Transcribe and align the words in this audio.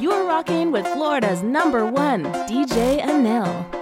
You're 0.00 0.24
rocking 0.26 0.72
with 0.72 0.86
Florida's 0.88 1.42
number 1.42 1.86
one, 1.86 2.24
DJ 2.46 3.00
Anil. 3.00 3.81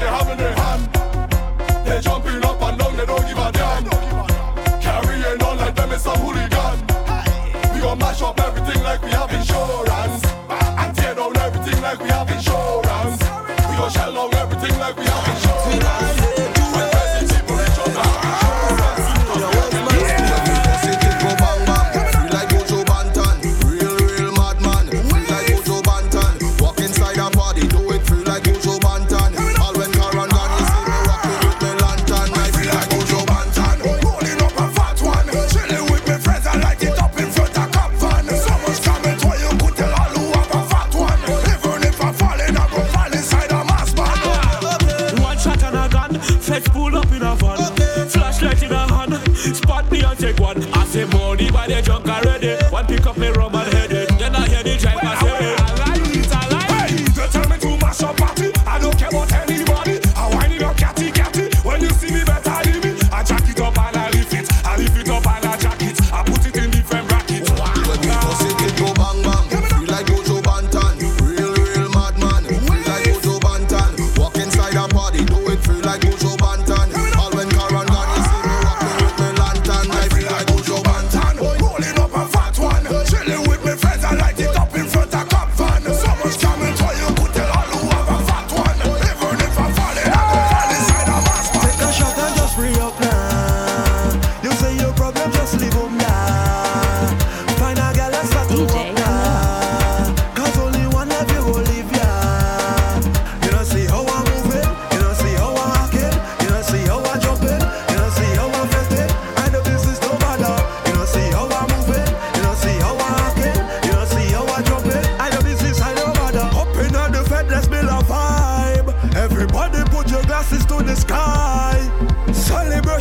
they 0.00 0.06
having 0.06 0.38
their 0.38 0.54
hand. 0.54 0.88
They're 1.84 2.00
jumping 2.00 2.42
up 2.44 2.62
and 2.62 2.78
down, 2.78 2.96
they 2.96 3.06
don't 3.06 3.26
give 3.26 3.38
a 3.38 3.52
damn. 3.52 3.59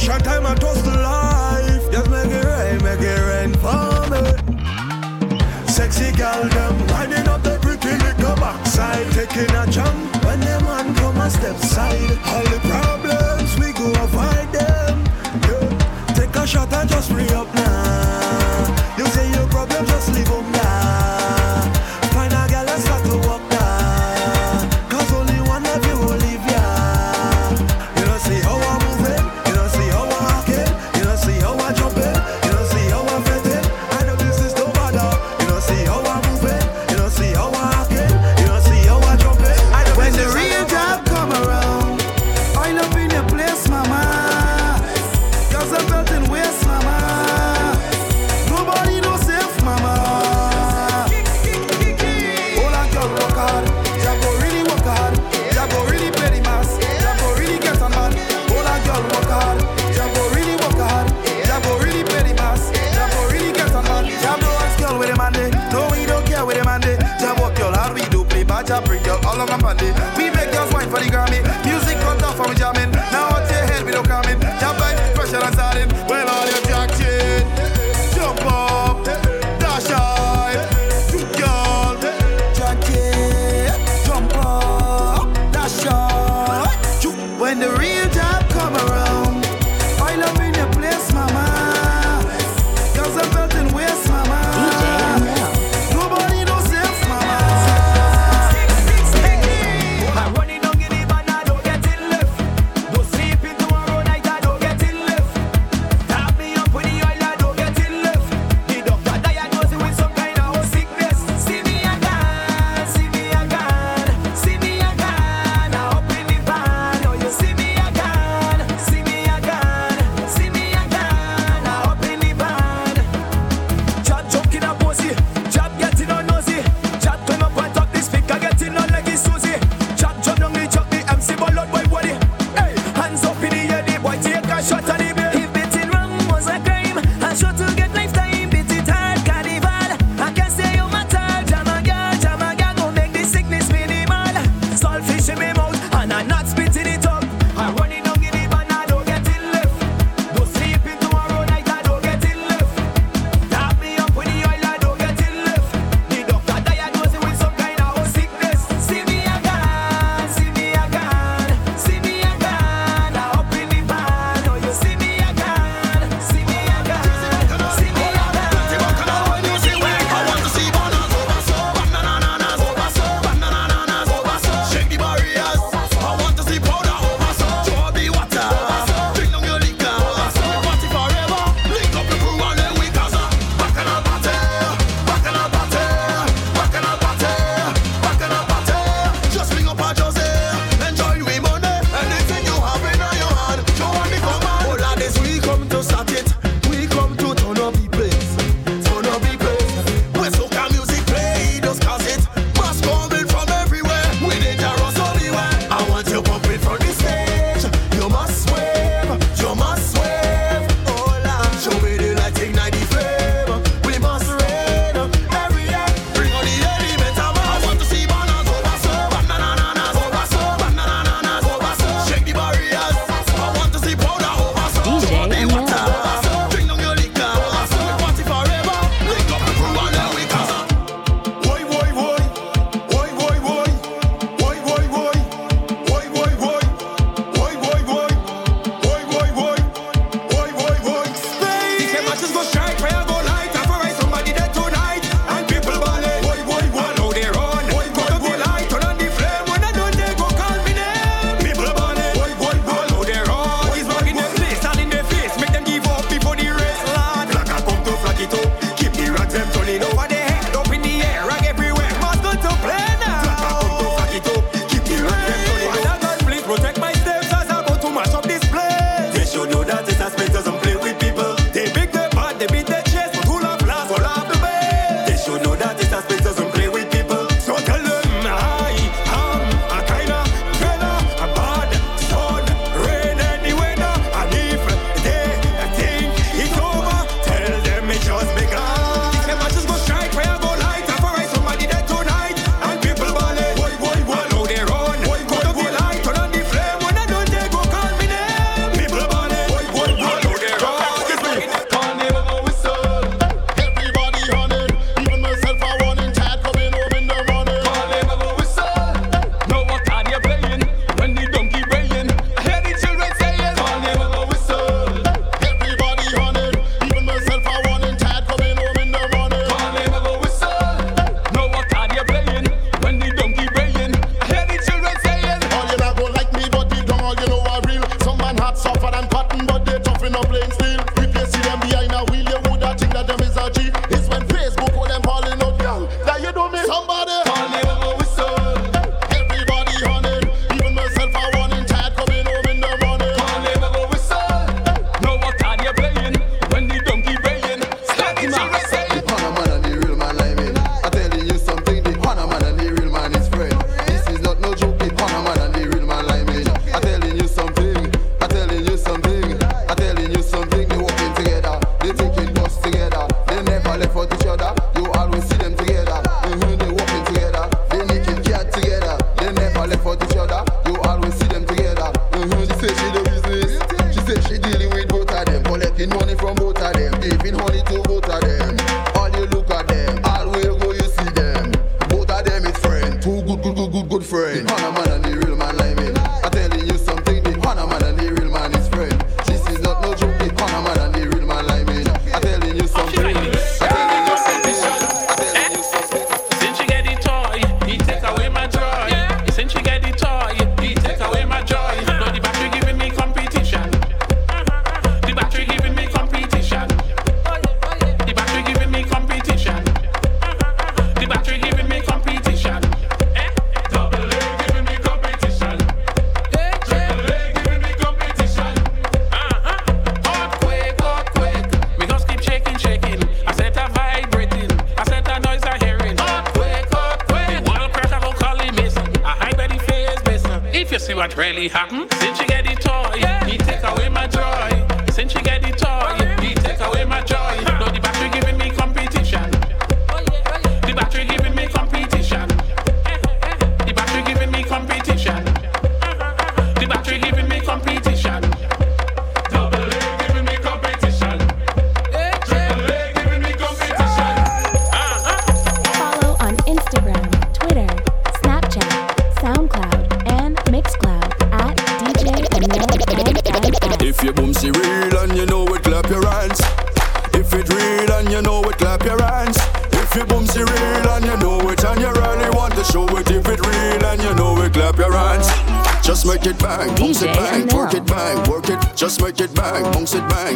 Short 0.10 0.24
time 0.24 0.48
I 0.48 0.56
toss 0.56 0.82
the 0.82 0.90
life. 0.90 1.92
Just 1.92 2.10
make 2.10 2.32
it 2.32 2.44
rain, 2.44 2.84
make 2.84 3.00
it 3.00 3.22
rain 3.30 3.54
for 3.62 4.10
me. 4.10 4.26
Sexy 5.68 6.12
girl, 6.18 6.50
them 6.50 6.88
winding 6.88 7.28
up 7.28 7.44
the 7.44 7.60
pretty 7.62 7.92
little 7.92 8.36
backside. 8.38 9.06
Taking 9.12 9.56
a 9.56 9.68
jump 9.70 10.26
when 10.26 10.40
them 10.40 10.64
man 10.64 10.96
come 10.96 11.18
a 11.18 11.30
step 11.30 11.58
side. 11.58 12.18
All 12.26 12.44
the 12.44 12.60
problems, 12.72 13.56
we 13.60 13.72
go 13.72 13.86
avoid 14.02 14.52
them. 14.52 15.06
Yeah. 15.46 16.16
Take 16.16 16.36
a 16.36 16.48
shot 16.48 16.74
and 16.74 16.90
just 16.90 17.12
re 17.12 17.30
up 17.30 17.54
now. 17.54 18.29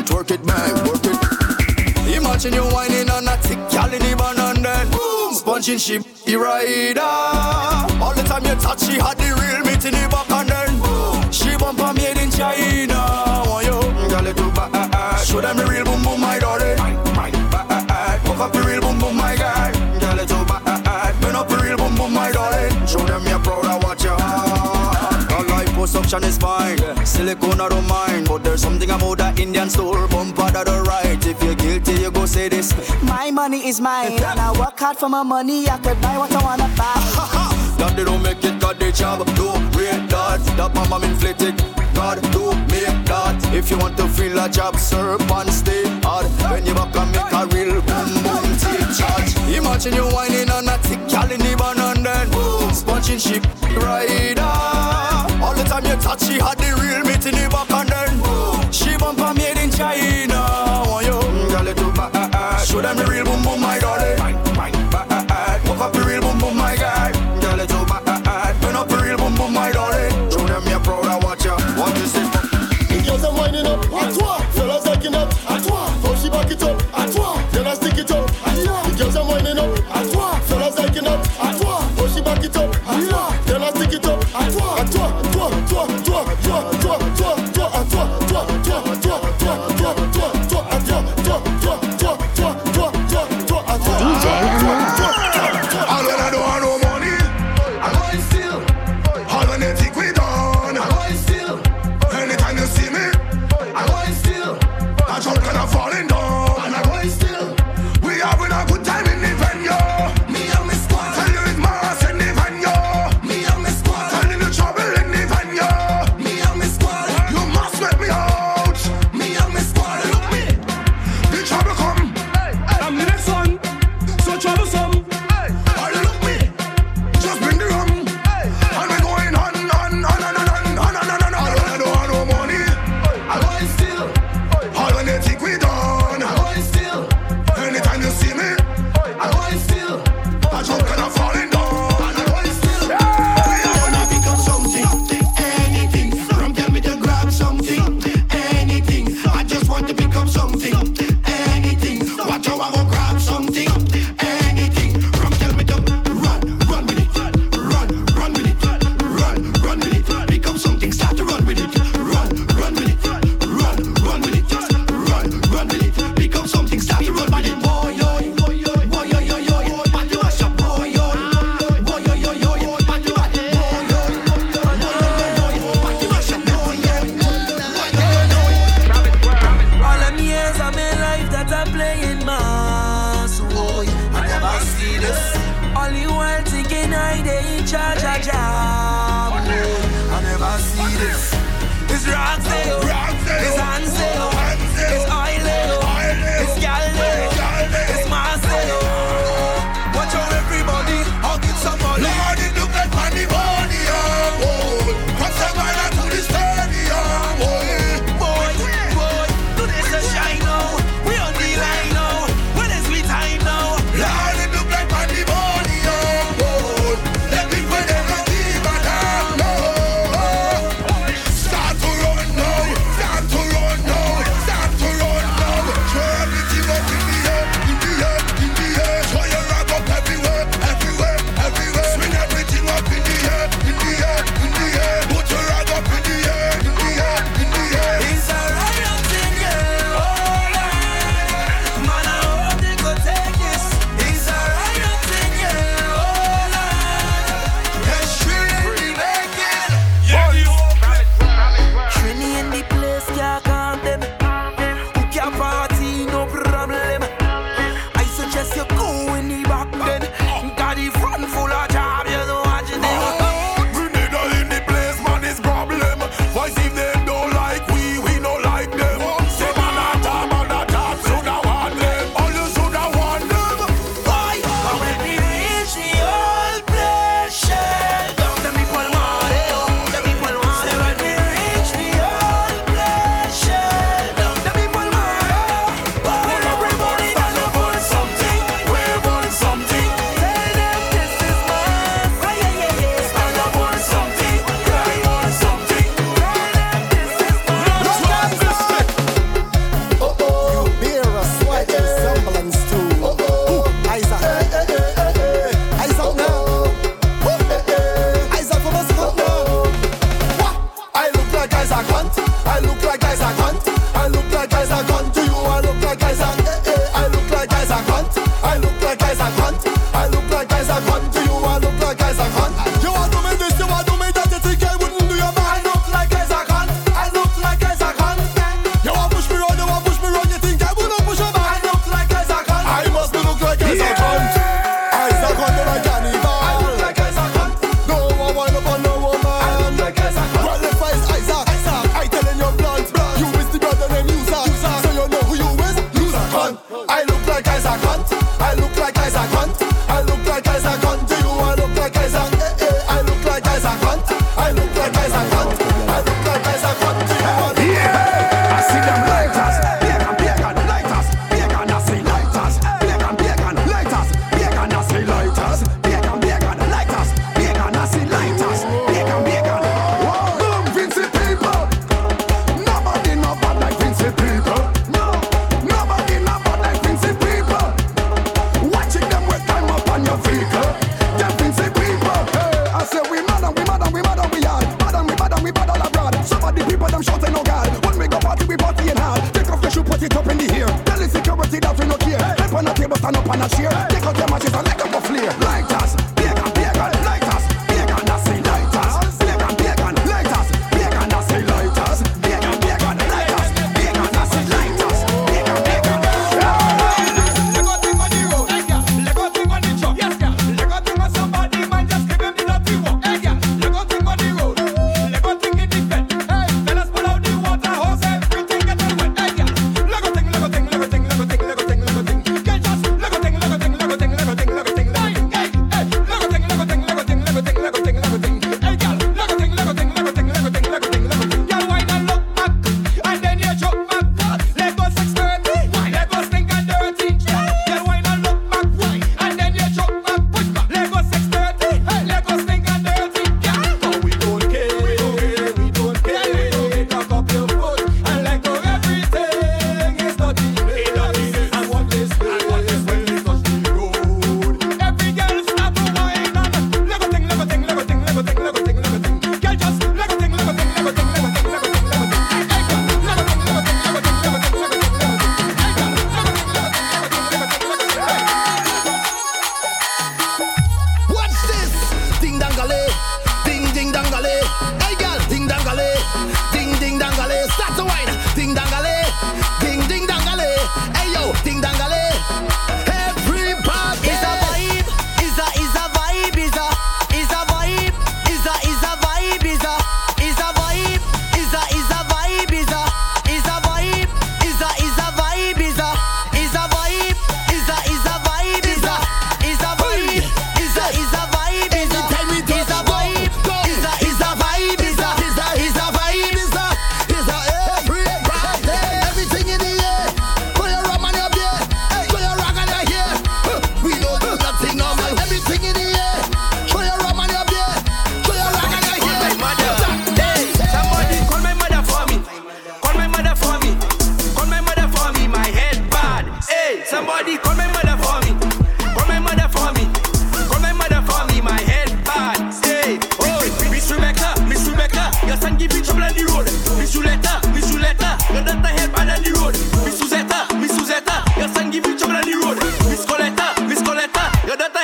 it, 0.04 0.14
work 0.14 0.32
it, 0.32 0.46
man, 0.46 0.88
work 0.88 1.06
it. 1.06 1.18
Imagine 2.16 2.54
you 2.54 2.64
whining 2.64 3.10
on 3.10 3.28
a 3.28 3.38
tick, 3.42 3.58
y'all 3.72 3.92
in 3.92 4.02
the 4.02 4.16
van 4.18 4.40
and 4.40 4.66
then 4.66 4.90
boom, 4.92 5.34
sponging 5.34 5.78
she 5.78 5.98
the 6.26 6.36
rider. 6.36 7.02
All 8.02 8.14
the 8.14 8.24
time 8.24 8.46
you 8.46 8.56
touch, 8.56 8.82
she 8.82 9.00
had 9.00 9.18
the 9.18 9.32
real 9.40 9.62
meat 9.66 9.86
in 9.86 9.94
the 9.94 10.08
back 10.12 10.30
and 10.30 10.50
then 10.50 10.80
boom, 10.80 11.32
she 11.32 11.56
bump 11.58 11.80
a 11.80 11.94
made 11.94 12.18
in 12.18 12.30
China. 12.32 13.00
Oh, 13.46 13.62
yo, 13.64 13.82
girl, 14.10 14.28
it 14.28 14.36
do 14.36 14.52
bad. 14.52 15.26
Show 15.26 15.42
them 15.42 15.58
the 15.58 15.66
real 15.66 15.86
boom 15.86 16.04
boom, 16.04 16.20
my 16.22 16.40
daughter. 16.40 16.76
Fuck 18.24 18.40
up 18.40 18.54
the 18.54 18.62
real 18.62 18.82
boom 18.82 19.00
boom, 19.00 19.16
my 19.16 19.36
guy. 19.36 19.72
Girl, 20.00 20.20
it 20.20 20.28
do 20.28 20.46
bad. 20.46 21.22
Burn 21.22 21.36
up 21.36 21.48
the 21.48 21.58
real 21.58 21.78
boom 21.78 21.96
boom, 21.96 22.14
my 22.14 22.32
darling. 22.32 22.88
Show 22.88 23.06
them 23.06 23.26
you're 23.28 23.40
proud 23.40 23.66
of 23.66 23.84
what 23.84 24.04
you 24.04 24.10
are. 24.10 25.34
All 25.34 25.46
life 25.48 25.74
consumption 25.74 26.24
is 26.24 26.38
silicone 27.13 27.62
I 27.62 27.70
don't 27.70 27.88
mind. 27.88 28.27
But 28.27 28.43
there's 28.43 28.62
something 28.62 28.89
about 28.89 29.17
that 29.20 29.39
Indian 29.39 29.70
store 29.70 30.08
bumper 30.08 30.50
that 30.51 30.67
all 30.67 30.84
right. 30.84 31.25
If 31.25 31.41
you're 31.43 31.55
guilty 31.55 31.93
you 32.01 32.12
go 32.12 32.25
say 32.25 32.50
this. 32.50 32.74
My 33.03 33.32
money 33.32 33.67
is 33.67 33.79
mine. 33.79 34.13
And 34.13 34.39
I 34.39 34.51
work 34.60 34.79
hard 34.79 34.98
for 34.98 35.10
my 35.10 35.24
money 35.24 35.70
I 35.70 35.77
could 35.77 36.00
buy 36.01 36.17
what 36.17 36.32
I 36.32 36.43
wanna 36.43 36.70
buy. 36.75 36.93
That 37.77 37.93
they 37.96 38.03
don't 38.03 38.22
make 38.22 38.43
it 38.43 38.60
God, 38.60 38.79
they 38.79 38.91
job. 38.91 39.25
Do 39.36 39.48
real 39.77 40.00
that 40.08 40.41
That 40.58 40.74
mom 40.75 41.03
inflated 41.03 41.58
God 41.93 42.22
do 42.32 42.50
make 42.74 43.05
that 43.05 43.38
If 43.53 43.70
you 43.70 43.77
want 43.77 43.96
to 43.98 44.08
feel 44.08 44.38
a 44.39 44.50
job 44.50 44.75
serve 44.77 45.22
and 45.32 45.50
stay 45.51 45.84
hard. 46.01 46.25
When 46.51 46.65
you 46.65 46.74
back 46.74 46.96
and 46.96 47.12
make 47.12 47.32
a 47.32 47.41
real 47.53 47.82
boom 47.82 48.10
boom 48.25 48.46
take 48.58 48.89
charge. 48.98 49.32
Imagine 49.58 49.93
you 49.93 50.08
whining 50.10 50.50
on 50.50 50.67
a 50.67 50.77
tick 50.82 51.01
calling 51.10 51.34
in 51.34 51.39
the 51.39 51.55
van 51.58 51.79
and 51.79 52.05
then 52.05 52.29
Boom, 52.32 52.72
sponching 52.74 53.20
ship 53.20 53.43
rider. 53.77 54.41
All 55.43 55.53
the 55.53 55.63
time 55.63 55.86
you 55.86 55.96
touch 55.98 56.24
she 56.24 56.39
had 56.39 56.62
fini 57.34 57.48
par 57.50 57.73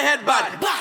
headbutt. 0.09 0.78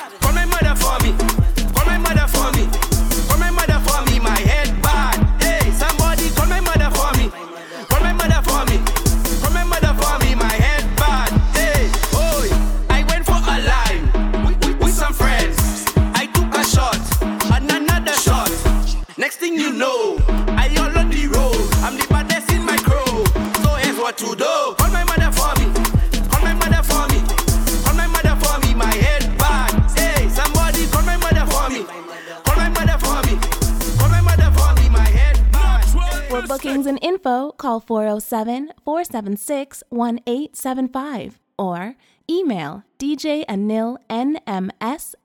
607 38.19 38.73
476 38.83 39.83
1875 39.89 41.39
or 41.57 41.95
email 42.29 42.83
djanilnms 42.99 43.97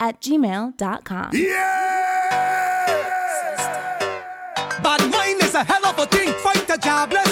at 0.00 0.20
gmail.com. 0.20 1.30
Yeah! 1.32 1.94
Bad 4.82 5.10
mind 5.10 5.42
is 5.42 5.54
a 5.54 5.64
hell 5.64 5.86
of 5.86 5.98
a 5.98 6.06
thing. 6.06 6.32
Fight 6.34 6.68
job. 6.80 7.23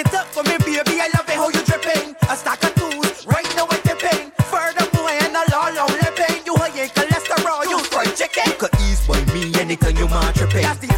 it 0.00 0.14
up 0.14 0.26
for 0.26 0.42
me, 0.44 0.56
baby. 0.58 1.00
I 1.00 1.08
love 1.14 1.28
it 1.28 1.36
how 1.36 1.48
you 1.48 1.62
dripping. 1.64 2.16
A 2.28 2.36
stack 2.36 2.62
of 2.64 2.74
tools, 2.74 3.26
right 3.26 3.46
now 3.56 3.66
it's 3.70 3.82
dipping. 3.82 4.32
Further 4.48 4.86
boy 4.96 5.12
and 5.24 5.34
a 5.36 5.44
lot 5.52 5.76
only 5.76 6.10
pain. 6.16 6.42
You 6.46 6.54
ain't 6.64 6.92
cholesterol, 6.94 7.68
you 7.68 7.78
fried 7.84 8.14
chicken. 8.16 8.44
You 8.46 8.56
could 8.58 8.74
ease 8.86 9.06
by 9.06 9.20
me 9.32 9.52
anytime 9.60 9.96
you 9.96 10.08
mind 10.08 10.34
tripping. 10.36 10.62
That's 10.62 10.80
the 10.80 10.89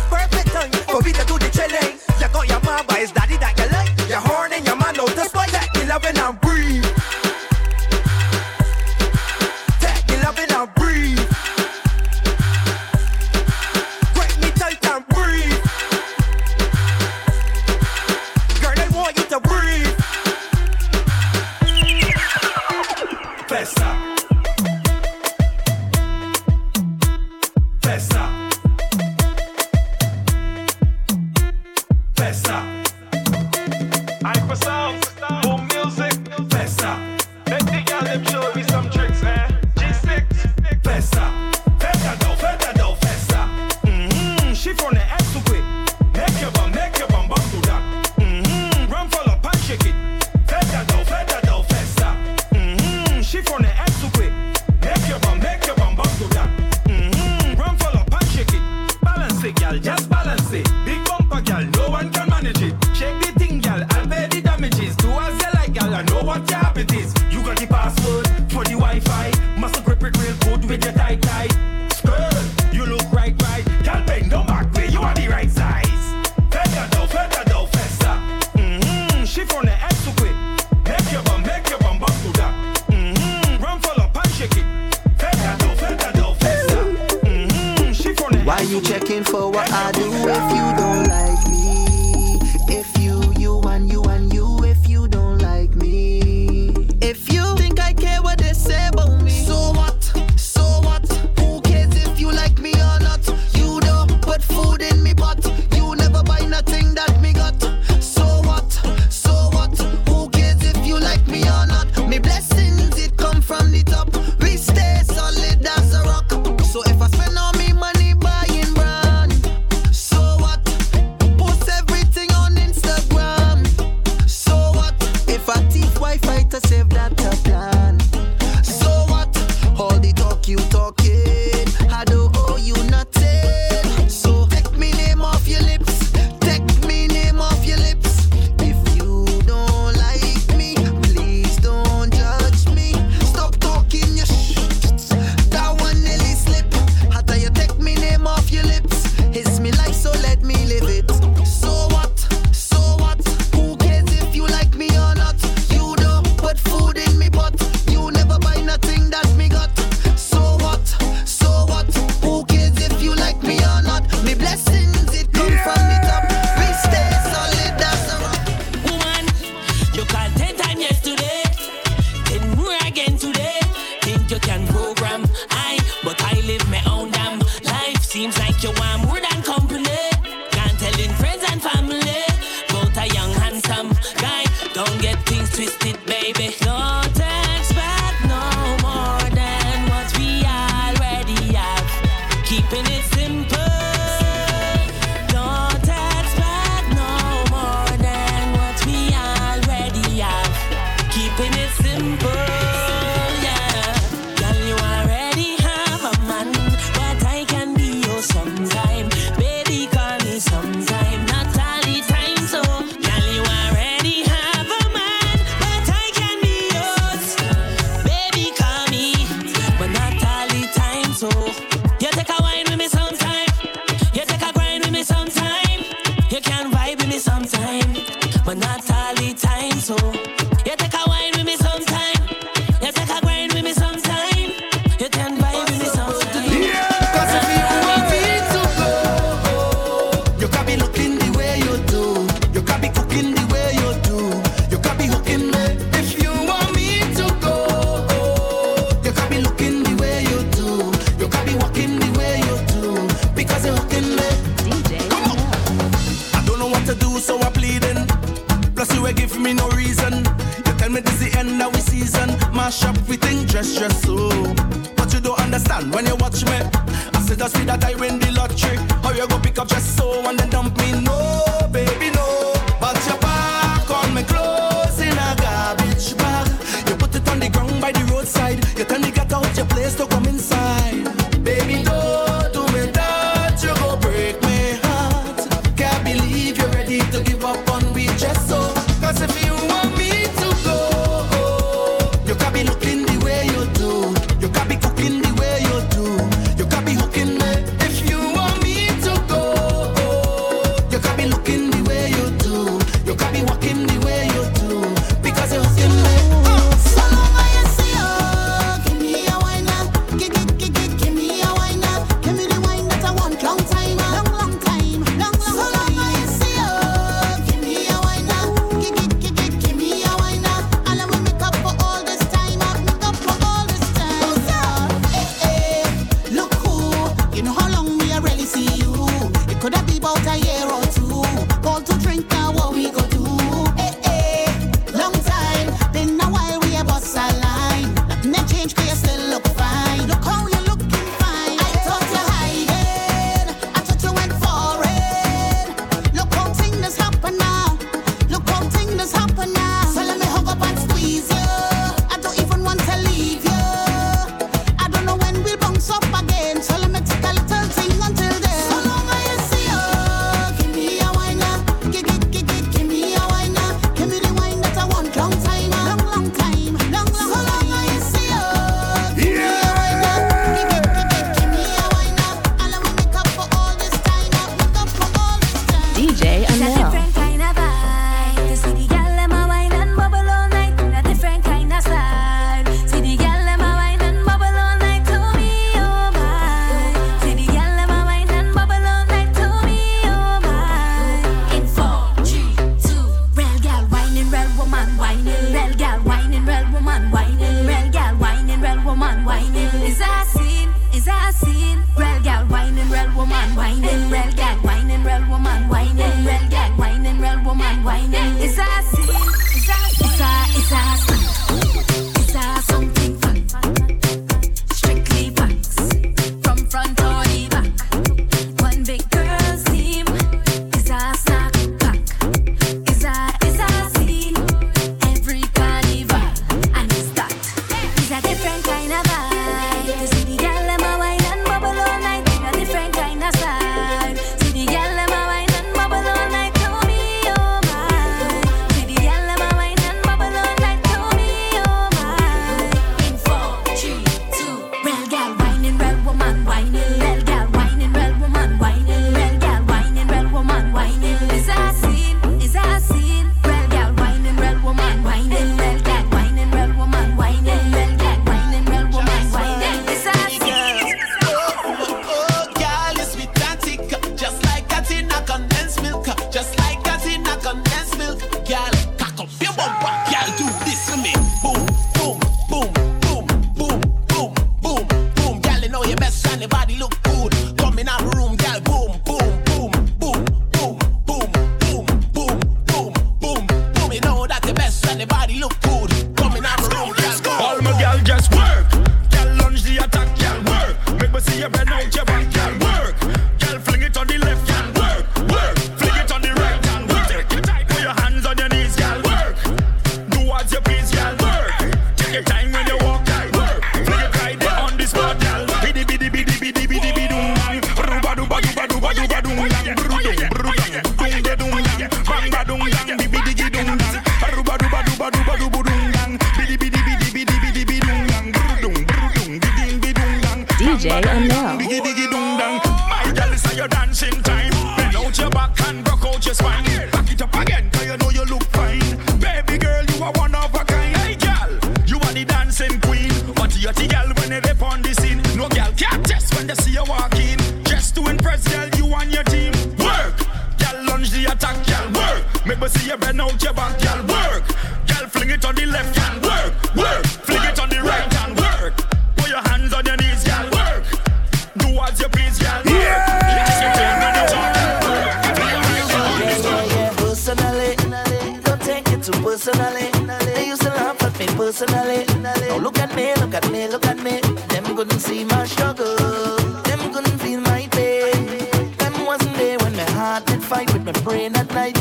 praying 571.03 571.35
at 571.37 571.51
night 571.53 571.77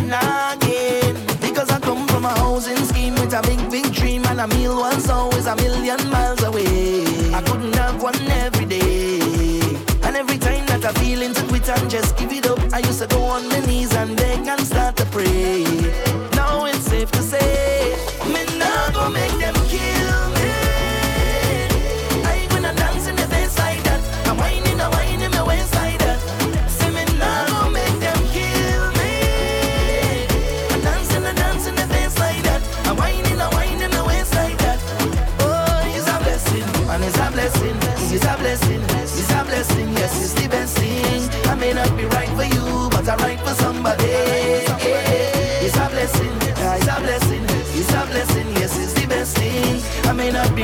again. 0.56 1.16
Because 1.42 1.70
I 1.70 1.80
come 1.80 2.08
from 2.08 2.26
a 2.26 2.34
housing 2.40 2.78
scheme 2.78 3.16
with 3.16 3.34
a 3.34 3.42
big, 3.42 3.70
big 3.70 3.94
dream, 3.94 4.26
and 4.26 4.40
a 4.40 4.48
meal 4.48 4.78
once 4.78 5.10
always 5.10 5.46
a 5.46 5.56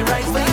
right. 0.04 0.47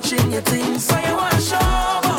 watching 0.00 0.32
your 0.32 0.40
things. 0.42 0.84
So 0.84 0.98
you 0.98 1.14
want 1.14 1.34
to 1.34 1.40
show 1.40 2.09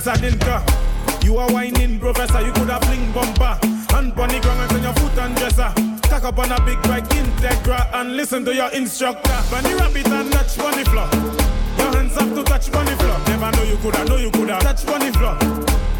things 0.00 0.18
I 0.18 0.20
didn't. 0.20 1.24
You 1.24 1.36
are 1.36 1.50
whining, 1.52 1.98
professor, 1.98 2.40
you 2.40 2.52
could 2.52 2.68
have 2.68 2.82
fling 2.84 3.12
bumper. 3.12 3.58
And 3.94 4.14
bunny 4.14 4.40
ground 4.40 4.60
and 4.60 4.70
turn 4.70 4.82
your 4.82 4.94
foot 4.94 5.18
and 5.18 5.36
dresser. 5.36 5.72
Tack 6.02 6.24
up 6.24 6.38
on 6.38 6.52
a 6.52 6.60
big 6.64 6.80
bike 6.82 7.04
Integra 7.10 7.86
and 7.94 8.16
listen 8.16 8.44
to 8.44 8.54
your 8.54 8.70
instructor. 8.70 9.36
Bunny 9.50 9.74
rabbit 9.74 10.08
and 10.08 10.32
touch 10.32 10.56
bunny 10.56 10.84
floor. 10.84 11.08
Your 11.78 11.96
hands 11.96 12.14
have 12.14 12.34
to 12.34 12.42
touch 12.44 12.72
bunny 12.72 12.94
floor. 12.96 13.18
Never 13.26 13.50
know 13.56 13.62
you 13.62 13.76
could 13.78 13.96
have, 13.96 14.08
know 14.08 14.16
you 14.16 14.30
could 14.30 14.48
have. 14.48 14.62
Touch 14.62 14.86
bunny 14.86 15.10
floor. 15.12 15.36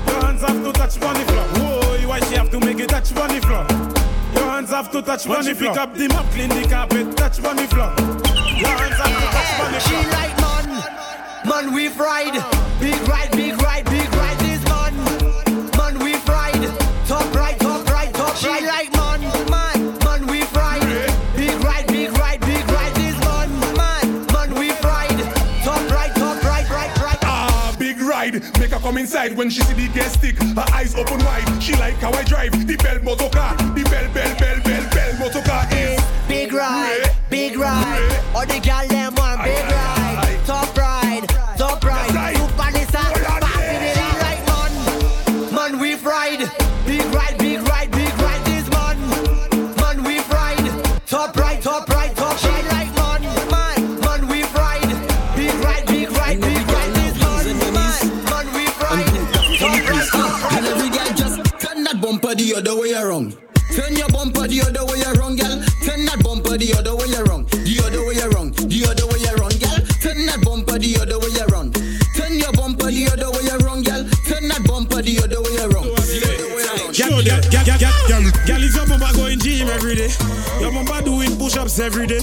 Your 0.07 0.25
hands 0.25 0.41
have 0.43 0.65
to 0.65 0.73
touch 0.73 1.01
bunny 1.01 1.25
floor. 1.25 1.45
Whoa, 1.57 2.09
why 2.09 2.21
she 2.21 2.35
have 2.35 2.51
to 2.51 2.61
make 2.61 2.81
it 2.81 2.89
touch 2.89 3.15
bunny 3.15 3.41
floor? 3.41 3.67
Your 4.35 4.51
hands 4.51 4.71
have 4.71 4.91
to 4.93 5.03
touch 5.03 5.27
bunny 5.27 5.55
floor. 5.55 5.73
Pick 5.73 5.81
up 5.81 5.95
the 5.95 6.09
mop, 6.09 6.27
clean 6.31 6.49
the 6.49 6.67
carpet, 6.69 7.17
touch 7.17 7.43
bunny 7.43 7.67
floor. 7.67 7.93
Your 8.57 8.69
hands 8.69 8.97
have 8.97 9.15
to 9.19 9.27
touch 9.37 9.59
bunny 9.59 9.81
floor. 9.81 10.01
She 10.01 10.09
like 10.11 10.37
man, 10.41 11.49
man 11.49 11.75
we 11.75 11.89
fried, 11.89 12.35
big 12.81 13.09
ride, 13.09 13.31
big 13.33 13.61
ride. 13.61 13.70
come 28.91 28.99
inside 28.99 29.37
when 29.37 29.49
she 29.49 29.61
see 29.63 29.75
the 29.75 29.89
guest 29.95 30.19
stick. 30.19 30.37
Her 30.43 30.65
eyes 30.73 30.97
open 30.97 31.19
wide. 31.25 31.63
She 31.63 31.75
like 31.77 31.95
how 32.03 32.11
I 32.11 32.25
drive 32.25 32.51
the 32.67 32.77
bell 32.77 32.99
motor 33.05 33.29
car. 33.29 33.57
The 33.57 33.85
bell, 33.85 34.13
bell, 34.13 34.35
bell, 34.37 34.61
bell, 34.65 34.91
bell 34.91 35.19
motor 35.21 35.43
car 35.43 35.65
is 35.71 36.01
big 36.27 36.53
ride, 36.53 37.15
big 37.29 37.57
ride. 37.57 38.21
Or 38.35 38.47
the 38.47 38.59
gal 38.59 38.89
them 38.89 39.10
every 81.81 82.07
day. 82.07 82.21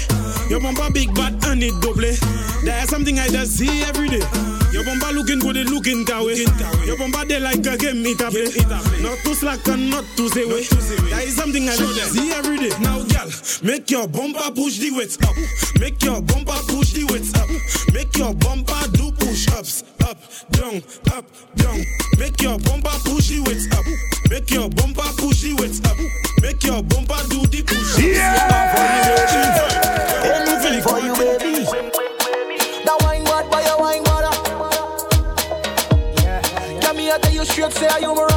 Your 0.50 0.60
bumper 0.60 0.90
big 0.92 1.14
bad 1.14 1.34
and 1.46 1.64
it 1.64 1.74
double. 1.82 2.02
There's 2.64 2.90
something 2.90 3.20
I 3.20 3.28
just 3.28 3.58
see 3.58 3.82
every 3.84 4.10
day. 4.10 4.24
Your 4.72 4.84
bumper 4.84 5.12
looking 5.14 5.40
good, 5.40 5.58
it 5.58 5.70
looking 5.70 6.06
that 6.06 6.24
way. 6.24 6.46
Your 6.86 6.98
bumper 6.98 7.26
they 7.26 7.40
like 7.40 7.66
a 7.66 7.78
game 7.78 8.06
it 8.06 8.22
up. 8.22 8.34
Not 9.02 9.18
too 9.24 9.34
slack 9.34 9.68
and 9.68 9.90
not 9.90 10.06
too 10.16 10.30
say 10.30 10.46
way. 10.46 10.64
There 11.10 11.28
is 11.28 11.36
something 11.36 11.68
I 11.68 11.76
just 11.76 12.14
see 12.14 12.32
every 12.32 12.58
day. 12.58 12.72
Now, 12.80 13.02
girl, 13.04 13.30
make 13.64 13.90
your 13.90 14.08
bumper 14.08 14.52
push 14.52 14.78
the 14.80 14.92
weights 14.92 15.18
up. 15.24 15.36
Make 15.80 16.04
your 16.04 16.22
bumper 16.22 16.60
push 16.68 16.94
the 16.94 17.06
weights 17.12 17.34
up. 17.36 17.50
Make 17.94 18.16
your 18.18 18.34
bumper 18.36 18.88
do 18.94 19.12
push 19.12 19.48
ups. 19.54 19.84
Up, 20.04 20.18
down, 20.52 20.82
up, 21.12 21.26
down. 21.56 21.84
Make 22.18 22.42
your 22.42 22.58
bumper 22.60 22.96
push 23.04 23.30
the 23.30 23.42
weights 23.46 23.68
up. 23.76 23.86
Make 24.30 24.52
your 24.52 24.70
bumper 24.70 24.87
Say 37.78 37.86
I 37.86 38.00
you 38.00 38.12
were 38.12 38.37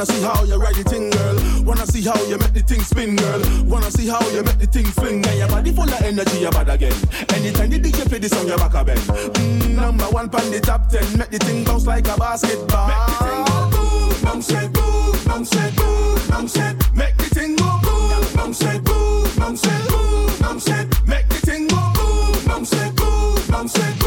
wanna 0.00 0.12
see 0.12 0.22
how 0.22 0.44
you 0.44 0.56
ride 0.56 0.74
the 0.76 0.84
thing, 0.84 1.10
girl. 1.10 1.36
Wanna 1.62 1.86
see 1.86 2.00
how 2.02 2.16
you 2.24 2.38
make 2.38 2.54
the 2.54 2.62
thing 2.62 2.80
spin, 2.80 3.16
girl. 3.16 3.40
Wanna 3.64 3.90
see 3.90 4.08
how 4.08 4.20
you 4.30 4.42
make 4.42 4.58
the 4.58 4.66
thing 4.66 4.86
fling. 4.86 5.26
And 5.26 5.38
your 5.38 5.48
body 5.48 5.72
full 5.72 5.84
of 5.84 6.00
energy, 6.00 6.38
you're 6.38 6.50
bad 6.50 6.70
again. 6.70 6.96
Anytime 7.34 7.68
the 7.68 7.78
DJ 7.78 8.08
play 8.08 8.18
this 8.18 8.32
song, 8.32 8.48
you're 8.48 8.56
back 8.56 8.72
again. 8.72 8.96
Mm, 8.96 9.76
number 9.76 10.04
one 10.04 10.30
pan 10.30 10.50
the 10.50 10.60
top 10.60 10.88
ten. 10.88 11.04
Make 11.18 11.28
the 11.28 11.38
thing 11.38 11.64
bounce 11.64 11.84
like 11.84 12.08
a 12.08 12.16
basketball. 12.16 12.88
Make 12.88 13.06
the 13.08 13.16
thing 13.20 13.44
go 13.44 13.68
boom, 13.70 14.22
bounce 14.24 14.50
it, 14.50 14.72
boom, 14.72 15.24
bounce 15.26 15.54
it, 15.54 15.76
boom, 15.76 16.28
bounce 16.30 16.56
it. 16.56 16.76
Make 16.94 17.16
the 17.18 17.28
thing 17.34 17.56
go 17.56 17.80
boom, 17.84 18.34
bounce 18.34 18.62
it, 18.62 18.84
boom, 18.84 19.28
bounce 19.36 19.64
it, 19.66 19.88
boom, 19.88 20.32
bounce 20.40 20.68
it. 20.68 20.86
Make 21.06 21.28
the 21.28 21.40
thing 21.44 21.68
go 21.68 21.92
boom, 21.92 22.44
bounce 22.46 22.72
it, 22.72 22.96
boom, 22.96 23.36
bounce 23.50 23.76
it, 23.76 23.99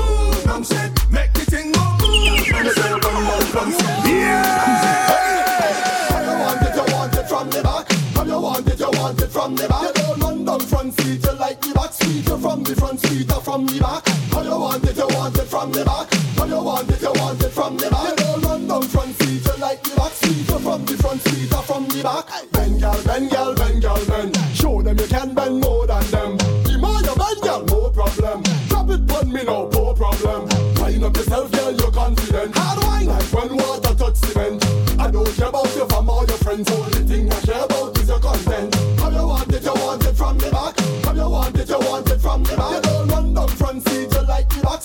from 9.43 9.55
the 9.55 9.67
back. 9.67 9.83
You 9.83 9.93
don't 9.93 10.19
run 10.19 10.45
down 10.45 10.59
front 10.61 10.93
seat, 10.93 11.23
you 11.23 11.33
like 11.33 11.59
the 11.59 11.73
back 11.73 11.91
seat. 11.91 12.27
You 12.27 12.37
from 12.37 12.63
the 12.63 12.75
front 12.75 12.99
seat 13.01 13.31
or 13.31 13.41
from 13.41 13.65
the 13.65 13.79
back. 13.79 14.07
How 14.31 14.41
you 14.41 14.57
want 14.57 14.87
it, 14.87 14.95
you 14.95 15.07
want 15.11 15.37
it 15.37 15.47
from 15.51 15.71
the 15.71 15.83
back. 15.83 16.07
How 16.39 16.45
you 16.45 16.63
want 16.63 16.89
it, 16.89 17.01
you 17.01 17.11
want 17.11 17.43
it 17.43 17.51
from 17.51 17.75
the 17.75 17.89
back. 17.91 18.09
You 18.09 18.15
don't 18.15 18.41
run 18.41 18.67
down 18.67 18.83
front 18.83 19.15
seat, 19.19 19.43
you 19.43 19.55
like 19.59 19.83
the 19.83 19.95
back 19.99 20.13
seat. 20.13 20.47
You 20.47 20.59
from 20.59 20.85
the 20.85 20.95
front 20.95 21.21
seat 21.27 21.51
or 21.51 21.63
from 21.63 21.83
the 21.91 22.03
back. 22.03 22.25
Bend, 22.51 22.79
girl, 22.79 22.99
bend, 23.03 23.31
girl, 23.31 23.53
bend, 23.55 23.81
girl, 23.81 24.05
bend. 24.07 24.31
Show 24.55 24.81
them 24.81 24.97
you 24.97 25.07
can 25.07 25.35
bend 25.35 25.59
more 25.59 25.87
than 25.87 26.05
them. 26.07 26.37
The 26.63 26.77
more 26.79 27.01
you 27.03 27.15
bend, 27.19 27.39
girl, 27.43 27.61
no 27.67 27.89
problem. 27.91 28.43
Drop 28.71 28.89
it 28.95 29.11
on 29.11 29.27
me 29.27 29.43
now, 29.43 29.67
no 29.75 29.91
problem. 29.91 30.47
Wind 30.79 31.03
up 31.03 31.17
yourself, 31.17 31.51
girl, 31.51 31.71
you're 31.75 31.91
confident. 31.91 32.55
Hard 32.55 32.79
wine, 32.87 33.07
like 33.11 33.27
when 33.35 33.59
water 33.59 33.91
touch 33.91 34.15
cement. 34.23 34.63
I 35.03 35.11
don't 35.11 35.27
care 35.35 35.51
about 35.51 35.67
your 35.75 35.87
fam 35.91 36.07
or 36.07 36.23
your 36.23 36.39
friends. 36.39 36.71
Only 36.71 37.03
thing 37.03 37.27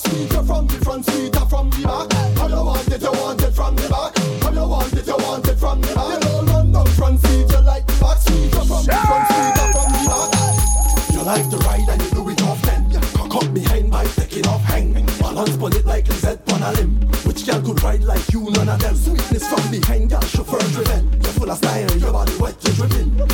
back. 0.03 0.31
You're 0.31 0.43
from 0.43 0.67
the 0.67 0.73
front 0.83 1.05
seat 1.05 1.35
or 1.35 1.45
from 1.47 1.69
the 1.69 1.83
back. 1.83 2.37
How 2.37 2.47
you 2.47 2.63
want 2.63 2.87
it, 2.87 3.01
you 3.01 3.11
want 3.11 3.41
it 3.41 3.51
from 3.51 3.75
the 3.75 3.89
back. 3.89 4.17
How 4.43 4.51
you 4.51 4.67
want 4.67 4.93
it, 4.93 5.07
you 5.07 5.17
want 5.17 5.47
it 5.47 5.55
from 5.57 5.81
the 5.81 5.93
back. 5.95 6.13
You 6.13 6.19
don't 6.19 6.45
run 6.47 6.71
down 6.71 6.87
front 6.87 7.19
seat, 7.21 7.49
you 7.49 7.61
like 7.61 7.85
the 7.85 7.93
back. 7.99 8.17
You're 8.29 8.65
from 8.65 8.83
the 8.85 8.95
front 9.07 9.27
seat 9.29 9.55
or 9.59 9.69
from 9.73 9.89
the 9.93 10.03
back. 10.09 11.13
You 11.13 11.21
like 11.23 11.49
to 11.49 11.57
ride 11.57 11.89
and 11.89 12.01
you 12.01 12.09
do 12.11 12.29
it 12.29 12.41
often. 12.43 12.91
Cock 13.13 13.35
up 13.43 13.53
behind 13.53 13.91
by 13.91 14.05
taking 14.05 14.47
off 14.47 14.63
hang. 14.63 14.93
Balance 15.19 15.57
on 15.57 15.75
it 15.75 15.85
like 15.85 16.07
Lizette 16.07 16.53
on 16.53 16.63
a 16.63 16.71
limb. 16.73 17.01
Which 17.25 17.45
girl 17.45 17.61
could 17.61 17.83
ride 17.83 18.03
like 18.03 18.27
you? 18.31 18.49
None 18.51 18.69
of 18.69 18.79
them. 18.79 18.95
Sweetness 18.95 19.47
from 19.47 19.71
behind, 19.71 20.09
girl, 20.09 20.21
chauffeur 20.21 20.59
driven. 20.71 21.11
You're 21.21 21.33
full 21.33 21.51
of 21.51 21.57
style, 21.57 21.97
your 21.97 22.11
body 22.11 22.33
wet, 22.39 22.55
you're 22.63 22.73
dripping. 22.75 23.28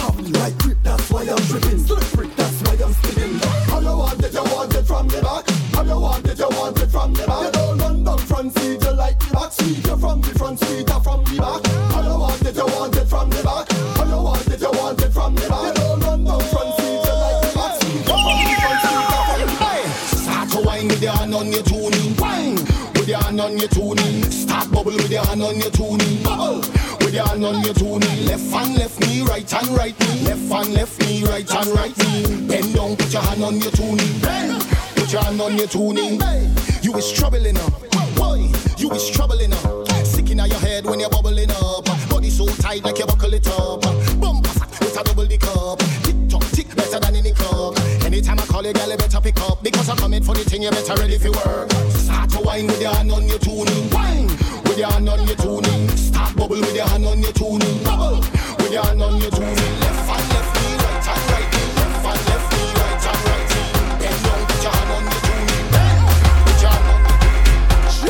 Want 6.66 6.78
it, 6.78 6.82
you 6.82 6.88
from 6.88 7.14
the 7.14 7.26
back. 7.26 7.46
You 7.46 7.52
don't 7.52 7.78
run 7.78 8.04
down 8.04 8.18
front 8.20 8.58
seat, 8.58 8.84
you 8.84 8.92
like 8.94 9.20
the 9.20 9.34
back 9.34 9.52
seat. 9.52 9.86
You're 9.86 9.98
from 9.98 10.22
the 10.22 10.30
front 10.40 10.60
seat 10.60 10.90
or 10.92 11.02
from 11.02 11.24
the 11.26 11.38
back. 11.38 11.66
How 11.94 12.02
you 12.02 12.20
want 12.20 12.42
it, 12.42 12.56
you 12.56 12.66
want 12.66 12.96
it 12.96 13.06
from 13.06 13.30
the 13.30 13.44
back. 13.44 13.72
How 13.98 14.06
you 14.06 14.24
want 14.24 14.48
it, 14.48 14.62
you 14.62 14.72
want 14.72 15.02
it 15.02 15.12
from 15.12 15.36
the 15.36 15.48
back. 15.48 15.66
You 15.66 15.84
don't 15.84 16.00
run 16.02 16.24
down 16.24 16.42
front 16.50 16.72
seat, 16.80 17.02
you 17.06 17.16
like 17.22 17.42
the 17.42 17.52
back 17.56 17.74
seat. 17.82 18.06
You're 18.06 18.18
from 18.26 18.40
front 18.62 18.82
seat. 18.86 19.06
Start 20.26 20.50
to 20.50 20.60
wine 20.66 20.88
with 20.88 21.02
your 21.02 21.14
hand 21.14 21.36
on 21.36 21.52
your 21.52 21.64
tuning. 21.64 22.16
Wine 22.18 22.56
with 22.96 23.08
your 23.08 23.22
hand 23.22 23.42
on 23.42 23.58
your 23.58 23.70
tuning. 23.70 24.24
Start 24.32 24.72
bubble 24.72 24.96
with 24.96 25.12
your 25.12 25.26
hand 25.26 25.44
on 25.44 25.56
your 25.60 25.72
tuning. 25.72 26.24
Bubble 26.24 26.60
with 27.02 27.14
your 27.14 27.28
hand 27.28 27.46
on 27.46 27.62
your 27.64 27.74
tuning. 27.74 28.26
Left 28.26 28.50
hand, 28.50 28.78
left 28.78 29.00
knee, 29.02 29.22
right 29.22 29.50
hand, 29.50 29.70
right 29.78 29.98
knee. 30.00 30.22
Left 30.26 30.50
hand, 30.50 30.74
left 30.74 31.00
knee, 31.02 31.24
right 31.26 31.50
hand, 31.50 31.70
right 31.78 31.96
knee. 31.98 32.48
Bend 32.48 32.74
down, 32.74 32.96
put 32.96 33.14
your 33.14 33.22
hand 33.22 33.44
on 33.44 33.60
your 33.62 33.72
tuning. 33.72 34.20
Bend, 34.20 34.66
hand 35.14 35.42
on 35.42 35.58
your 35.58 35.68
tuning. 35.68 36.20
You 36.82 36.96
is 36.96 37.12
troubling 37.12 37.58
up. 37.58 37.74
Boy, 38.16 38.52
you 38.78 38.92
is 38.92 39.10
troubling 39.10 39.54
up. 39.54 39.88
Sticking 40.06 40.40
out 40.40 40.50
your 40.50 40.60
head 40.60 40.86
when 40.86 41.00
you're 41.00 41.10
bubbling 41.10 41.52
up. 41.52 41.86
Body 42.10 42.30
so 42.30 42.48
tight 42.48 42.84
like 42.84 43.00
you 43.00 43.06
buckle 43.06 43.34
it 43.34 43.48
up. 43.48 43.82
Bumper 44.20 44.50
fat 44.50 44.70
with 44.80 44.98
a 44.98 45.04
double 45.04 45.26
the 45.26 45.38
cup. 45.38 45.80
Tick 46.04 46.30
tock, 46.30 46.44
tick 46.52 46.76
better 46.76 47.00
than 47.00 47.16
any 47.16 47.34
club. 47.34 47.78
Anytime 48.04 48.40
I 48.40 48.46
call 48.46 48.66
you, 48.66 48.74
girl, 48.74 48.90
you 48.90 48.98
better 48.98 49.22
pick 49.22 49.40
up. 49.42 49.64
Because 49.64 49.90
I'm 49.90 49.98
coming 49.98 50.24
for 50.24 50.36
the 50.36 50.44
thing, 50.44 50.64
you 50.64 50.72
better 50.72 50.96
ready 50.96 51.18
for 51.18 51.32
work. 51.32 51.72
Start 51.92 52.30
to 52.32 52.40
wine 52.42 52.68
with 52.68 52.82
your 52.82 52.94
hand 52.94 53.12
on 53.12 53.28
your 53.28 53.40
tuning. 53.40 53.90
Wine 53.92 54.28
with 54.64 54.78
your 54.78 54.92
hand 54.92 55.10
on 55.10 55.28
your 55.28 55.38
tuning. 55.38 55.90
Start 55.90 56.36
bubble 56.36 56.60
with 56.60 56.76
your 56.76 56.88
hand 56.88 57.06
on 57.06 57.22
your 57.22 57.34
tuning. 57.34 57.84
Bubble 57.84 58.20
with 58.58 58.72
your 58.72 58.84
hand 58.84 59.02
on 59.02 59.22
your 59.22 59.32
tuning. 59.32 59.85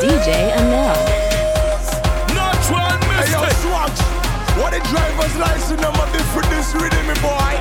DJ 0.06 0.54
Anel. 0.54 1.02
Not 2.38 2.62
one 2.70 3.00
mistake. 3.10 3.26
Hey, 3.26 3.32
yo, 3.34 3.42
swag. 3.66 3.90
What 4.62 4.70
the 4.78 4.80
driver's 4.94 5.36
license 5.36 5.82
number 5.82 6.06
different 6.14 6.48
this 6.54 6.76
rhythm, 6.76 7.08
me 7.10 7.16
boy? 7.26 7.58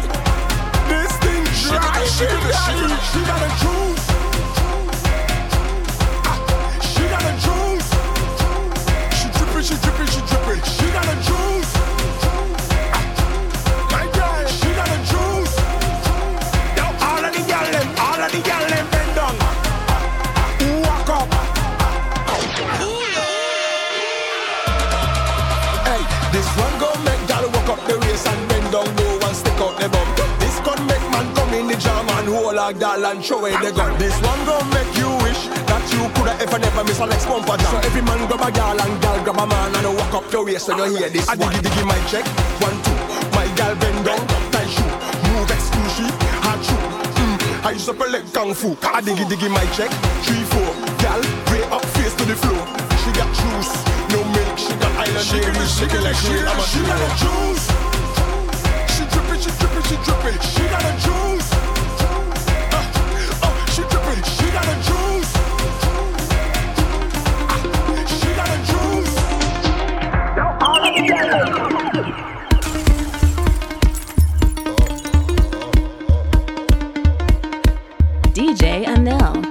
This 0.84 1.12
thing 1.24 1.40
dry. 1.64 2.05
She 2.05 2.28
got 2.28 2.45
the 2.45 2.53
she, 2.61 2.76
she 3.09 3.20
got 3.24 3.40
the 3.40 3.49
juice. 3.64 4.05
Ah, 6.28 6.36
She 6.84 7.03
got 7.09 7.22
the 7.24 7.32
juice. 7.45 7.88
She 9.16 9.26
dripping, 9.32 9.64
she 9.64 9.76
dripping, 9.80 10.11
she 10.12 10.20
dripping. 10.28 10.61
She 10.68 10.86
got 10.92 11.05
the 11.09 11.16
a 32.65 32.73
gal 32.73 33.05
and 33.05 33.23
throw 33.23 33.41
away 33.41 33.53
the 33.61 33.73
gun. 33.73 33.93
This 33.99 34.17
one 34.25 34.41
gon' 34.47 34.65
make 34.73 34.89
you 34.97 35.11
wish 35.21 35.41
that 35.69 35.85
you 35.93 36.09
coulda 36.17 36.33
ever 36.41 36.59
never 36.59 36.85
miss 36.85 36.99
a 36.99 37.05
Lex 37.05 37.27
bumper 37.27 37.61
jam. 37.61 37.69
So 37.69 37.79
every 37.85 38.01
man 38.01 38.25
grab 38.25 38.41
a 38.41 38.51
gal 38.53 38.81
and 38.81 38.95
gal 39.03 39.21
grab 39.21 39.37
a 39.37 39.47
man 39.47 39.75
and 39.77 39.97
walk 39.97 40.15
up 40.15 40.33
your 40.33 40.45
waist 40.47 40.69
when 40.69 40.79
you 40.79 40.97
hear 40.97 41.11
this. 41.11 41.29
I 41.29 41.37
diggy 41.37 41.61
diggy 41.61 41.85
my 41.85 42.01
check, 42.09 42.25
one 42.65 42.77
two. 42.81 42.97
My 43.37 43.45
gal 43.59 43.77
bend 43.77 44.01
down, 44.07 44.23
tie 44.49 44.65
shoe, 44.73 44.93
move 45.29 45.51
exclusive, 45.53 46.15
hard 46.41 46.61
shoe. 46.65 46.81
Mm, 47.21 47.37
I 47.69 47.71
use 47.77 47.89
up 47.89 48.01
a 48.01 48.07
leg 48.09 48.25
kung 48.33 48.55
fu. 48.55 48.73
I 48.81 49.01
diggy 49.05 49.25
diggy 49.29 49.49
my 49.53 49.67
check, 49.77 49.93
three 50.25 50.45
four. 50.49 50.71
Gal, 51.05 51.21
way 51.53 51.65
up 51.69 51.85
face 51.93 52.17
to 52.17 52.25
the 52.25 52.37
floor. 52.37 52.65
She 53.05 53.12
got 53.12 53.29
juice, 53.37 53.73
no 54.09 54.25
milk. 54.33 54.57
She 54.57 54.73
got 54.81 54.93
island 55.05 55.29
dairy, 55.29 55.65
she 55.69 55.85
got 55.85 56.01
like 56.01 56.17
real. 56.33 56.49
I'm 56.49 56.61
she 56.65 56.81
got 56.81 56.97
a 56.97 57.11
juice. 57.21 57.67
She 58.97 59.05
dripping, 59.12 59.41
she 59.45 59.51
dripping, 59.61 59.85
she 59.85 59.97
dripping. 60.01 60.39
She 60.41 60.65
got 60.73 60.81
a 60.81 60.93
juice. 61.05 61.43
DJ 78.35 78.87
Anel. 78.87 79.43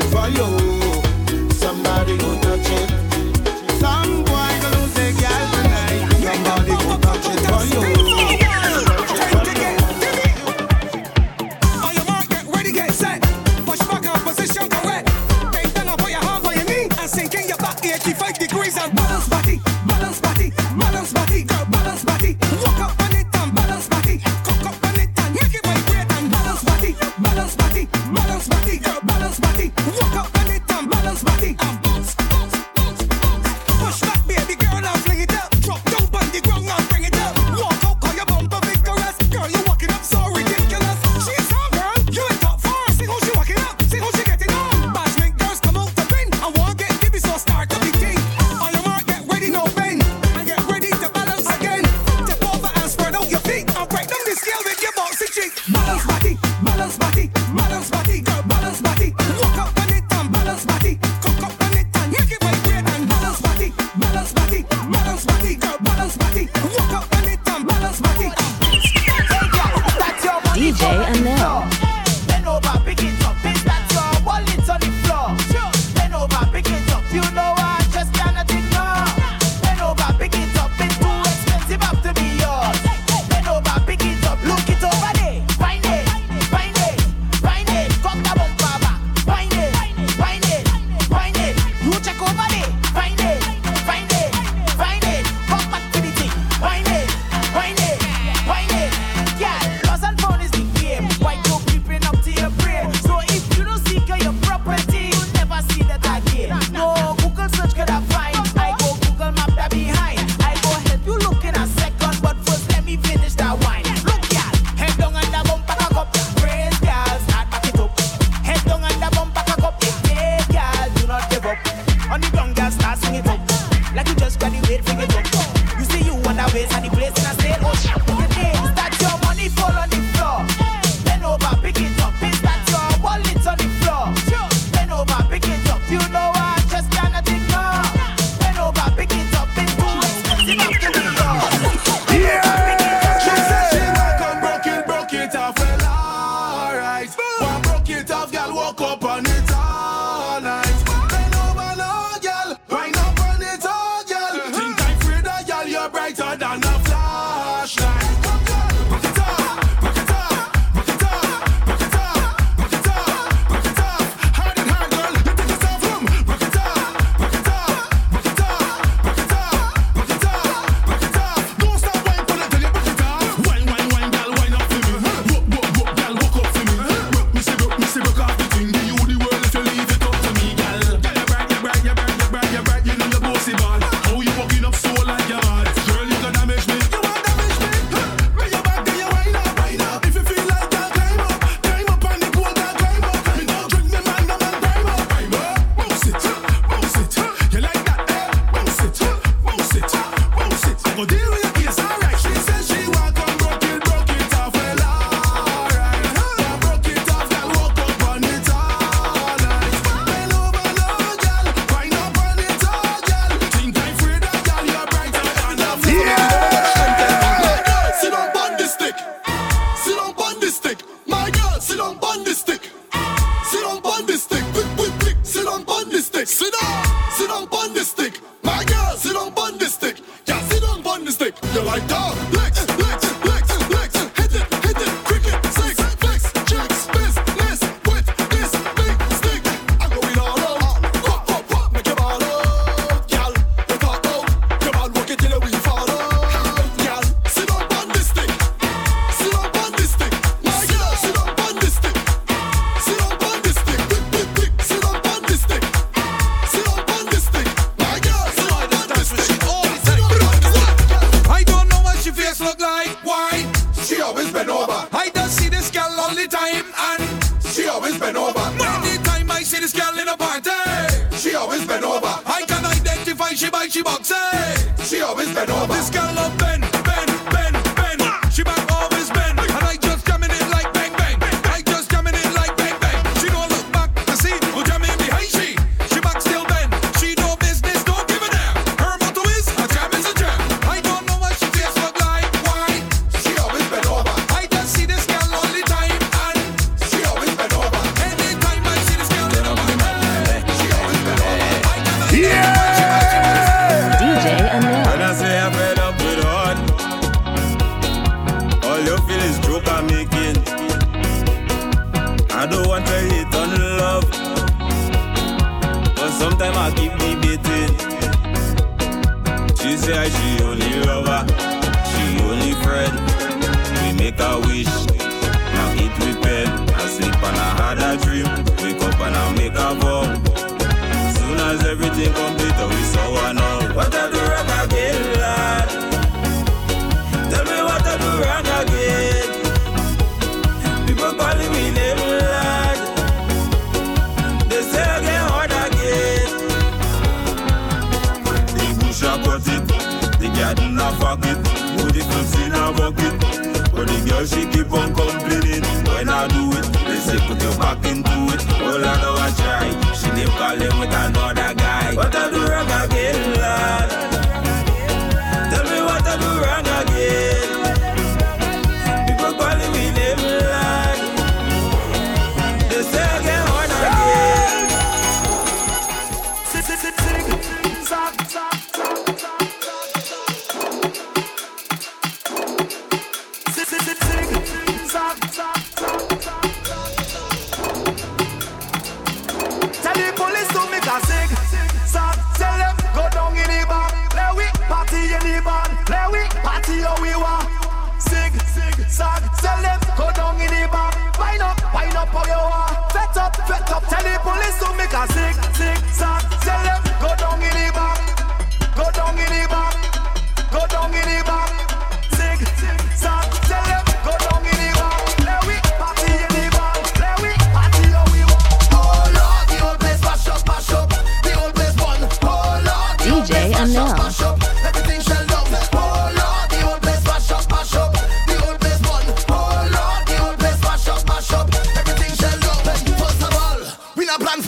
For 0.00 0.28
you. 0.28 0.63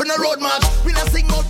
No 0.06 0.16
road 0.16 0.40
march. 0.40 0.64
We 0.84 0.92
not 0.92 1.08
sing 1.10 1.26
no 1.26 1.42